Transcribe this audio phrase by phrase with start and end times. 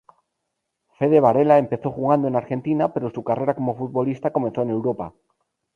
[0.97, 5.13] Fede Varela empezó jugando en Argentina pero su carrera como futbolista comenzó en Europa.